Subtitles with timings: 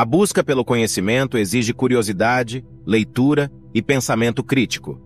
[0.00, 4.98] A busca pelo conhecimento exige curiosidade, leitura e pensamento crítico.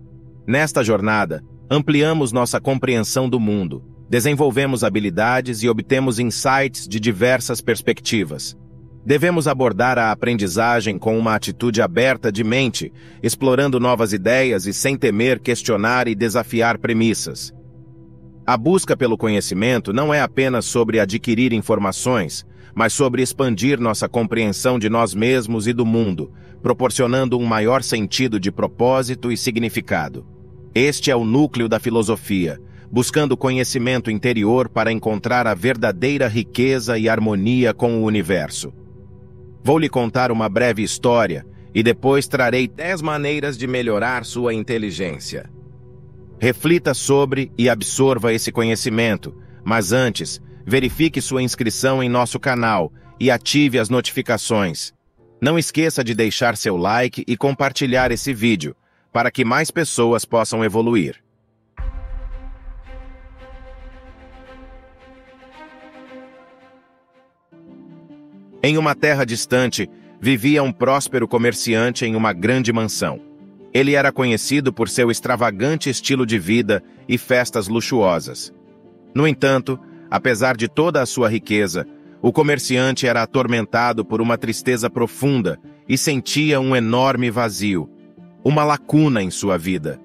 [0.47, 8.57] Nesta jornada, ampliamos nossa compreensão do mundo, desenvolvemos habilidades e obtemos insights de diversas perspectivas.
[9.05, 14.97] Devemos abordar a aprendizagem com uma atitude aberta de mente, explorando novas ideias e sem
[14.97, 17.53] temer questionar e desafiar premissas.
[18.47, 22.45] A busca pelo conhecimento não é apenas sobre adquirir informações,
[22.75, 26.31] mas sobre expandir nossa compreensão de nós mesmos e do mundo,
[26.61, 30.27] proporcionando um maior sentido de propósito e significado.
[30.75, 37.09] Este é o núcleo da filosofia, buscando conhecimento interior para encontrar a verdadeira riqueza e
[37.09, 38.75] harmonia com o universo.
[39.63, 45.54] Vou lhe contar uma breve história e depois trarei 10 maneiras de melhorar sua inteligência.
[46.39, 49.35] Reflita sobre e absorva esse conhecimento,
[49.65, 54.93] mas antes, verifique sua inscrição em nosso canal e ative as notificações.
[55.41, 58.75] Não esqueça de deixar seu like e compartilhar esse vídeo,
[59.13, 61.23] para que mais pessoas possam evoluir.
[68.63, 73.34] Em uma terra distante, vivia um próspero comerciante em uma grande mansão.
[73.75, 78.55] Ele era conhecido por seu extravagante estilo de vida e festas luxuosas.
[79.13, 81.85] No entanto, apesar de toda a sua riqueza,
[82.23, 85.59] o comerciante era atormentado por uma tristeza profunda
[85.89, 87.91] e sentia um enorme vazio,
[88.45, 90.01] uma lacuna em sua vida.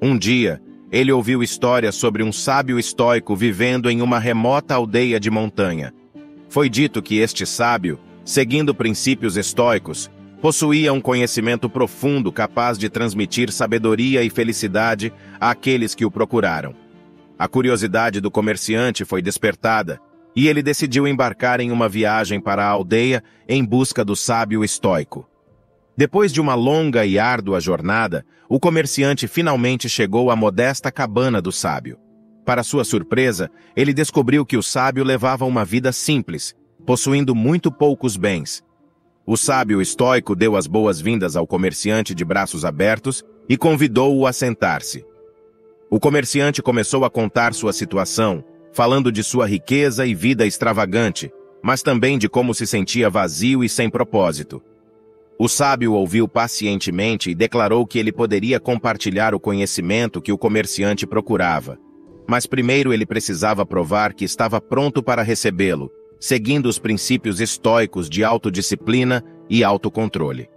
[0.00, 0.60] Um dia,
[0.92, 5.92] ele ouviu histórias sobre um sábio estoico vivendo em uma remota aldeia de montanha.
[6.48, 10.10] Foi dito que este sábio, seguindo princípios estoicos,
[10.44, 16.74] possuía um conhecimento profundo capaz de transmitir sabedoria e felicidade àqueles que o procuraram.
[17.38, 19.98] A curiosidade do comerciante foi despertada
[20.36, 25.26] e ele decidiu embarcar em uma viagem para a aldeia em busca do sábio estoico.
[25.96, 31.50] Depois de uma longa e árdua jornada, o comerciante finalmente chegou à modesta cabana do
[31.50, 31.96] sábio.
[32.44, 36.54] Para sua surpresa, ele descobriu que o sábio levava uma vida simples,
[36.84, 38.62] possuindo muito poucos bens,
[39.26, 45.04] o sábio estoico deu as boas-vindas ao comerciante de braços abertos e convidou-o a sentar-se.
[45.90, 51.82] O comerciante começou a contar sua situação, falando de sua riqueza e vida extravagante, mas
[51.82, 54.60] também de como se sentia vazio e sem propósito.
[55.38, 61.06] O sábio ouviu pacientemente e declarou que ele poderia compartilhar o conhecimento que o comerciante
[61.06, 61.78] procurava.
[62.28, 65.90] Mas primeiro ele precisava provar que estava pronto para recebê-lo,
[66.24, 70.48] seguindo os princípios estoicos de autodisciplina e autocontrole.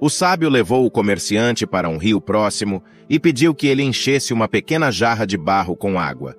[0.00, 2.80] O sábio levou o comerciante para um rio próximo
[3.10, 6.36] e pediu que ele enchesse uma pequena jarra de barro com água.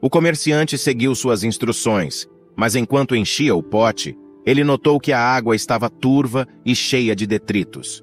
[0.00, 2.26] O comerciante seguiu suas instruções,
[2.56, 7.24] mas enquanto enchia o pote, ele notou que a água estava turva e cheia de
[7.24, 8.02] detritos.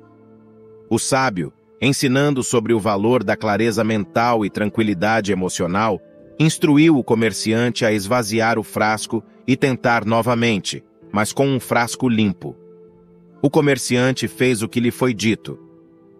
[0.90, 1.52] O sábio,
[1.82, 6.00] ensinando sobre o valor da clareza mental e tranquilidade emocional,
[6.40, 12.56] instruiu o comerciante a esvaziar o frasco e tentar novamente, mas com um frasco limpo.
[13.42, 15.60] O comerciante fez o que lhe foi dito,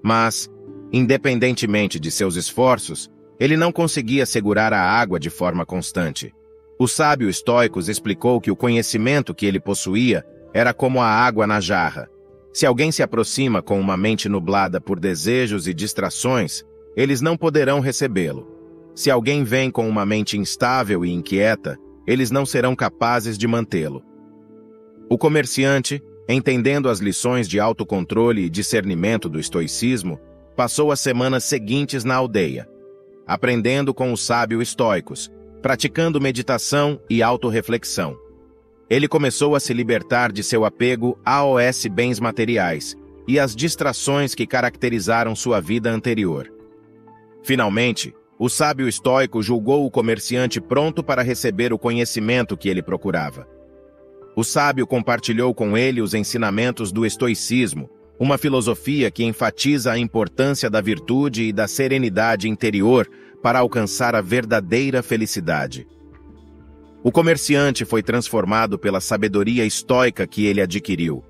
[0.02, 0.50] mas,
[0.92, 6.34] independentemente de seus esforços, ele não conseguia segurar a água de forma constante.
[6.80, 10.24] O sábio estoicos explicou que o conhecimento que ele possuía
[10.54, 12.10] era como a água na jarra.
[12.54, 16.64] Se alguém se aproxima com uma mente nublada por desejos e distrações,
[16.96, 18.57] eles não poderão recebê-lo.
[18.98, 21.78] Se alguém vem com uma mente instável e inquieta,
[22.08, 24.04] eles não serão capazes de mantê-lo.
[25.08, 30.20] O comerciante, entendendo as lições de autocontrole e discernimento do estoicismo,
[30.56, 32.68] passou as semanas seguintes na aldeia,
[33.28, 35.32] aprendendo com os sábios estoicos,
[35.62, 38.18] praticando meditação e autorreflexão.
[38.90, 42.96] Ele começou a se libertar de seu apego aos bens materiais
[43.28, 46.52] e as distrações que caracterizaram sua vida anterior.
[47.44, 53.48] Finalmente, o sábio estoico julgou o comerciante pronto para receber o conhecimento que ele procurava.
[54.36, 57.90] O sábio compartilhou com ele os ensinamentos do estoicismo,
[58.20, 63.10] uma filosofia que enfatiza a importância da virtude e da serenidade interior
[63.42, 65.88] para alcançar a verdadeira felicidade.
[67.04, 71.24] O comerciante foi transformado pela sabedoria estoica que ele adquiriu.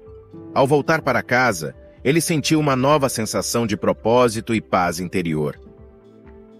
[0.53, 1.73] Ao voltar para casa,
[2.03, 5.66] ele sentiu uma nova sensação de propósito e paz interior.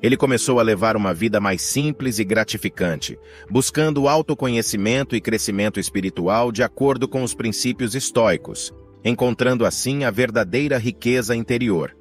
[0.02, 3.18] Ele começou a levar uma vida mais simples e gratificante,
[3.50, 8.74] buscando autoconhecimento e crescimento espiritual de acordo com os princípios estoicos,
[9.04, 11.96] encontrando assim a verdadeira riqueza interior.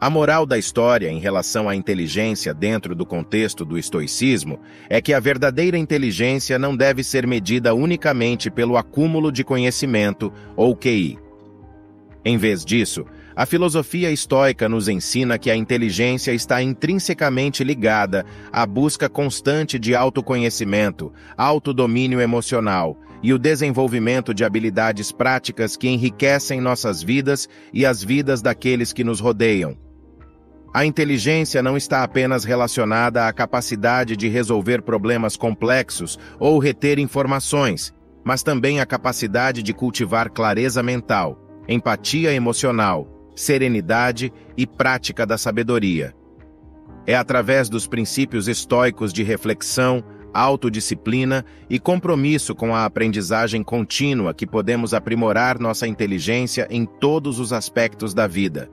[0.00, 4.58] A moral da história em relação à inteligência dentro do contexto do estoicismo
[4.88, 10.74] é que a verdadeira inteligência não deve ser medida unicamente pelo acúmulo de conhecimento ou
[10.74, 11.18] QI.
[12.24, 18.66] Em vez disso, a filosofia estoica nos ensina que a inteligência está intrinsecamente ligada à
[18.66, 27.02] busca constante de autoconhecimento, autodomínio emocional e o desenvolvimento de habilidades práticas que enriquecem nossas
[27.02, 29.76] vidas e as vidas daqueles que nos rodeiam.
[30.72, 37.92] A inteligência não está apenas relacionada à capacidade de resolver problemas complexos ou reter informações,
[38.24, 41.36] mas também à capacidade de cultivar clareza mental,
[41.68, 46.14] empatia emocional, serenidade e prática da sabedoria.
[47.06, 54.46] É através dos princípios estoicos de reflexão, autodisciplina e compromisso com a aprendizagem contínua que
[54.46, 58.70] podemos aprimorar nossa inteligência em todos os aspectos da vida.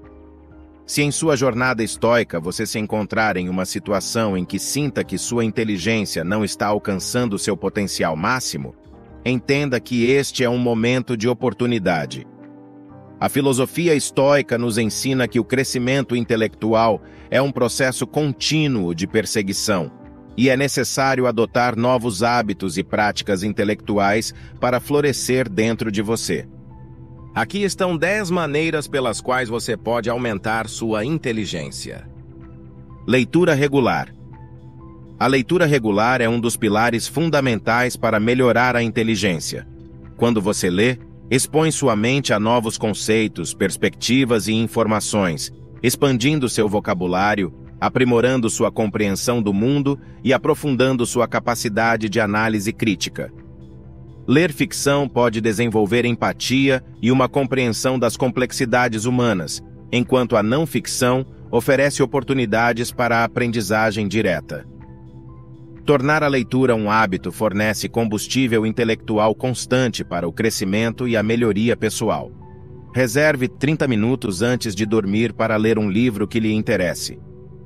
[0.86, 5.18] Se em sua jornada estoica você se encontrar em uma situação em que sinta que
[5.18, 8.76] sua inteligência não está alcançando seu potencial máximo,
[9.26, 12.28] entenda que este é um momento de oportunidade.
[13.20, 19.92] A filosofia estoica nos ensina que o crescimento intelectual é um processo contínuo de perseguição,
[20.38, 26.48] e é necessário adotar novos hábitos e práticas intelectuais para florescer dentro de você.
[27.34, 32.08] Aqui estão 10 maneiras pelas quais você pode aumentar sua inteligência.
[33.08, 34.14] Leitura regular.
[35.20, 39.68] A leitura regular é um dos pilares fundamentais para melhorar a inteligência.
[40.16, 45.52] Quando você lê, expõe sua mente a novos conceitos, perspectivas e informações,
[45.84, 53.32] expandindo seu vocabulário, aprimorando sua compreensão do mundo e aprofundando sua capacidade de análise crítica.
[54.28, 61.26] Ler ficção pode desenvolver empatia e uma compreensão das complexidades humanas, enquanto a não ficção
[61.50, 64.66] oferece oportunidades para a aprendizagem direta.
[65.88, 71.78] Tornar a leitura um hábito fornece combustível intelectual constante para o crescimento e a melhoria
[71.78, 72.30] pessoal.
[72.94, 77.18] Reserve 30 minutos antes de dormir para ler um livro que lhe interesse.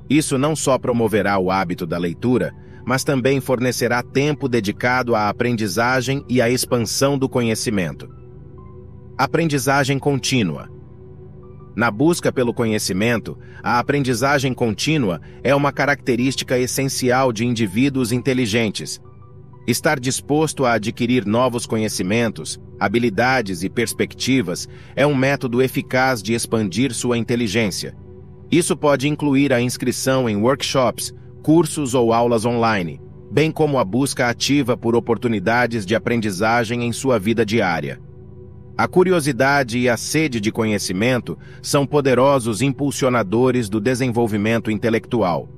[0.08, 2.54] Isso não só promoverá o hábito da leitura,
[2.86, 8.08] mas também fornecerá tempo dedicado à aprendizagem e à expansão do conhecimento.
[9.18, 10.70] Aprendizagem contínua.
[11.74, 19.00] Na busca pelo conhecimento, a aprendizagem contínua é uma característica essencial de indivíduos inteligentes.
[19.66, 26.92] Estar disposto a adquirir novos conhecimentos, habilidades e perspectivas é um método eficaz de expandir
[26.92, 27.96] sua inteligência.
[28.50, 34.28] Isso pode incluir a inscrição em workshops, cursos ou aulas online, bem como a busca
[34.28, 37.98] ativa por oportunidades de aprendizagem em sua vida diária.
[38.76, 45.48] A curiosidade e a sede de conhecimento são poderosos impulsionadores do desenvolvimento intelectual.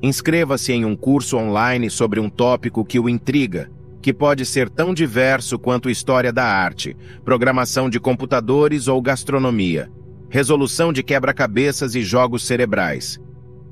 [0.00, 3.70] Inscreva-se em um curso online sobre um tópico que o intriga,
[4.00, 9.90] que pode ser tão diverso quanto história da arte, programação de computadores ou gastronomia,
[10.30, 13.20] resolução de quebra-cabeças e jogos cerebrais.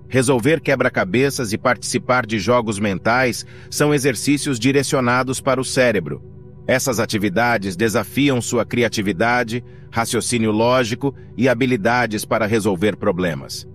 [0.08, 6.22] Resolver quebra-cabeças e participar de jogos mentais são exercícios direcionados para o cérebro.
[6.68, 13.66] Essas atividades desafiam sua criatividade, raciocínio lógico e habilidades para resolver problemas.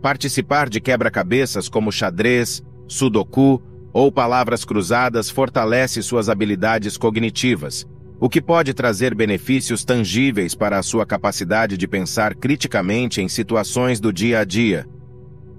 [0.00, 7.86] Participar de quebra-cabeças como xadrez, sudoku ou palavras cruzadas fortalece suas habilidades cognitivas,
[8.18, 14.00] o que pode trazer benefícios tangíveis para a sua capacidade de pensar criticamente em situações
[14.00, 14.86] do dia a dia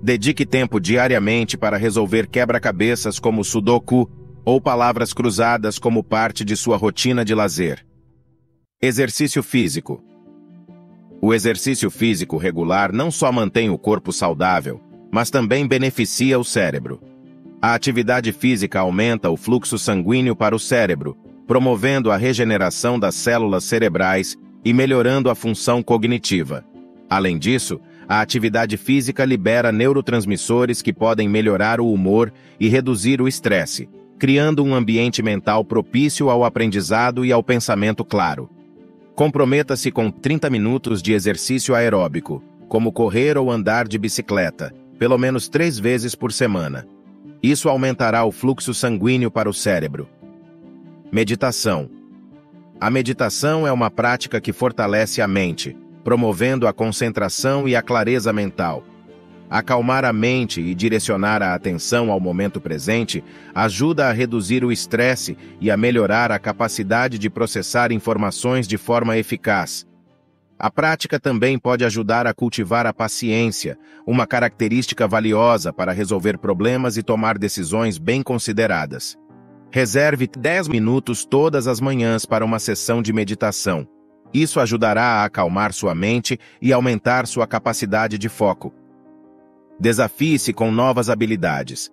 [0.03, 4.10] Dedique tempo diariamente para resolver quebra-cabeças como Sudoku
[4.43, 7.86] ou palavras cruzadas como parte de sua rotina de lazer.
[8.81, 10.03] Exercício físico.
[11.21, 14.81] O exercício físico regular não só mantém o corpo saudável,
[15.12, 17.00] mas também beneficia o cérebro.
[17.62, 23.63] A atividade física aumenta o fluxo sanguíneo para o cérebro, promovendo a regeneração das células
[23.63, 26.65] cerebrais e melhorando a função cognitiva.
[27.07, 33.27] Além disso, a atividade física libera neurotransmissores que podem melhorar o humor e reduzir o
[33.27, 33.88] estresse,
[34.22, 38.48] criando um ambiente mental propício ao aprendizado e ao pensamento claro.
[39.16, 45.50] Comprometa-se com 30 minutos de exercício aeróbico, como correr ou andar de bicicleta, pelo menos
[45.50, 46.86] três vezes por semana.
[47.42, 50.08] Isso aumentará o fluxo sanguíneo para o cérebro.
[51.12, 51.90] Meditação.
[52.80, 58.32] A meditação é uma prática que fortalece a mente, promovendo a concentração e a clareza
[58.32, 58.84] mental.
[59.51, 63.22] Acalmar a mente e direcionar a atenção ao momento presente
[63.53, 69.17] ajuda a reduzir o estresse e a melhorar a capacidade de processar informações de forma
[69.17, 69.86] eficaz.
[70.58, 73.77] A prática também pode ajudar a cultivar a paciência,
[74.08, 79.17] uma característica valiosa para resolver problemas e tomar decisões bem consideradas.
[79.70, 83.86] Reserve 10 minutos todas as manhãs para uma sessão de meditação.
[84.34, 88.74] Isso ajudará a acalmar sua mente e aumentar sua capacidade de foco.
[89.80, 91.92] Desafie-se com novas habilidades.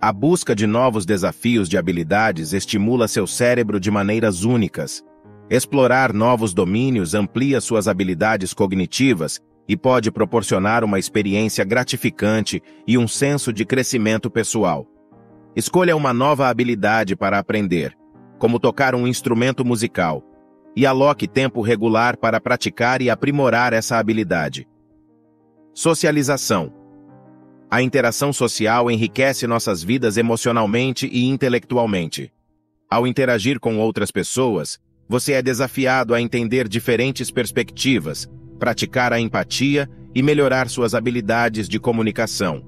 [0.00, 5.02] A busca de novos desafios de habilidades estimula seu cérebro de maneiras únicas.
[5.48, 13.08] Explorar novos domínios amplia suas habilidades cognitivas e pode proporcionar uma experiência gratificante e um
[13.08, 14.86] senso de crescimento pessoal.
[15.54, 17.96] Escolha uma nova habilidade para aprender,
[18.38, 20.22] como tocar um instrumento musical,
[20.76, 24.68] e aloque tempo regular para praticar e aprimorar essa habilidade.
[25.78, 26.72] Socialização.
[27.70, 32.32] A interação social enriquece nossas vidas emocionalmente e intelectualmente.
[32.90, 38.26] Ao interagir com outras pessoas, você é desafiado a entender diferentes perspectivas,
[38.58, 42.64] praticar a empatia e melhorar suas habilidades de comunicação.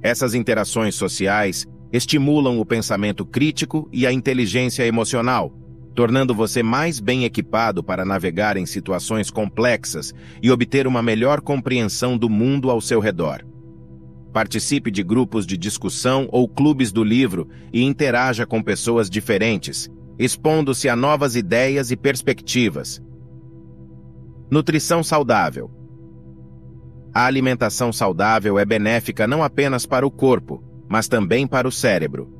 [0.00, 5.52] Essas interações sociais estimulam o pensamento crítico e a inteligência emocional,
[5.98, 12.16] tornando você mais bem equipado para navegar em situações complexas e obter uma melhor compreensão
[12.16, 13.44] do mundo ao seu redor.
[14.32, 20.88] Participe de grupos de discussão ou clubes do livro e interaja com pessoas diferentes, expondo-se
[20.88, 23.02] a novas ideias e perspectivas.
[24.48, 25.68] Nutrição saudável.
[27.12, 32.37] A alimentação saudável é benéfica não apenas para o corpo, mas também para o cérebro.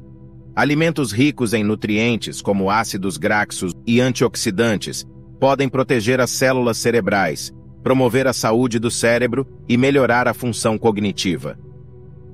[0.59, 5.07] Alimentos ricos em nutrientes, como ácidos graxos e antioxidantes,
[5.38, 11.57] podem proteger as células cerebrais, promover a saúde do cérebro e melhorar a função cognitiva.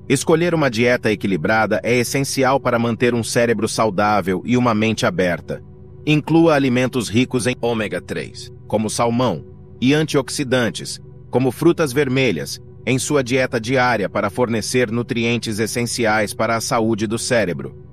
[0.09, 5.61] Escolher uma dieta equilibrada é essencial para manter um cérebro saudável e uma mente aberta.
[6.03, 9.45] Inclua alimentos ricos em ômega 3, como salmão,
[9.79, 16.61] e antioxidantes, como frutas vermelhas, em sua dieta diária para fornecer nutrientes essenciais para a
[16.61, 17.84] saúde do cérebro.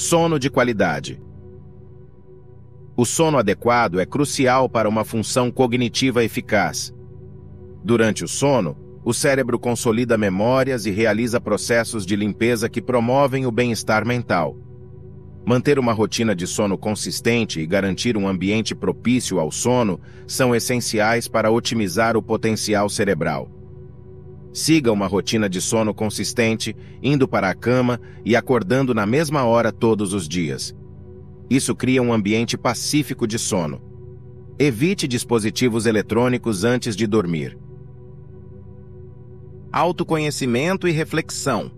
[0.00, 1.20] Sono de qualidade.
[2.96, 6.94] O sono adequado é crucial para uma função cognitiva eficaz.
[7.82, 13.50] Durante o sono, o cérebro consolida memórias e realiza processos de limpeza que promovem o
[13.50, 14.56] bem-estar mental.
[15.44, 21.26] Manter uma rotina de sono consistente e garantir um ambiente propício ao sono são essenciais
[21.26, 23.57] para otimizar o potencial cerebral.
[24.52, 29.70] Siga uma rotina de sono consistente, indo para a cama e acordando na mesma hora
[29.70, 30.74] todos os dias.
[31.50, 33.80] Isso cria um ambiente pacífico de sono.
[34.58, 37.56] Evite dispositivos eletrônicos antes de dormir.
[39.70, 41.70] Autoconhecimento e reflexão.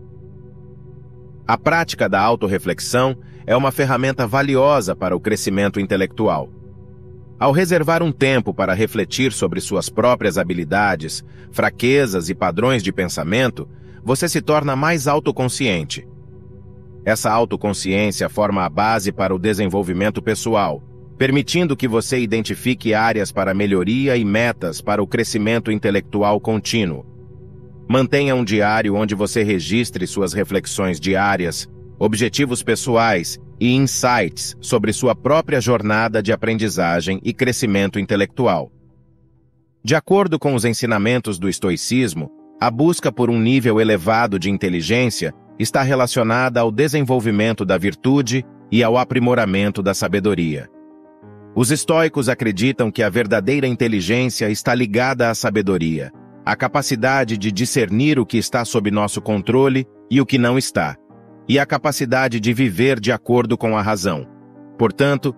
[1.46, 6.48] A prática da autorreflexão é uma ferramenta valiosa para o crescimento intelectual.
[7.40, 13.66] Ao reservar um tempo para refletir sobre suas próprias habilidades, fraquezas e padrões de pensamento,
[14.04, 16.06] você se torna mais autoconsciente.
[17.02, 20.82] Essa autoconsciência forma a base para o desenvolvimento pessoal,
[21.16, 27.06] permitindo que você identifique áreas para melhoria e metas para o crescimento intelectual contínuo.
[27.88, 31.66] Mantenha um diário onde você registre suas reflexões diárias,
[31.98, 38.72] objetivos pessoais e insights sobre sua própria jornada de aprendizagem e crescimento intelectual.
[39.84, 45.32] De acordo com os ensinamentos do estoicismo, a busca por um nível elevado de inteligência
[45.58, 50.68] está relacionada ao desenvolvimento da virtude e ao aprimoramento da sabedoria.
[51.54, 56.12] Os estoicos acreditam que a verdadeira inteligência está ligada à sabedoria,
[56.44, 60.96] a capacidade de discernir o que está sob nosso controle e o que não está,
[61.50, 64.24] e a capacidade de viver de acordo com a razão.
[64.78, 65.34] Portanto,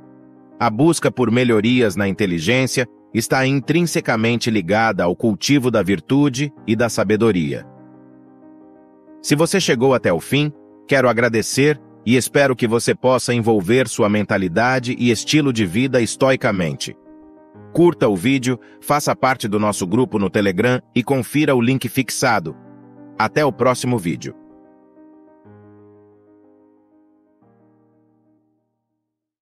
[0.60, 6.90] a busca por melhorias na inteligência está intrinsecamente ligada ao cultivo da virtude e da
[6.90, 7.66] sabedoria.
[9.22, 10.52] Se você chegou até o fim,
[10.86, 16.94] quero agradecer e espero que você possa envolver sua mentalidade e estilo de vida estoicamente.
[17.72, 22.54] Curta o vídeo, faça parte do nosso grupo no Telegram e confira o link fixado.
[23.18, 24.41] Até o próximo vídeo.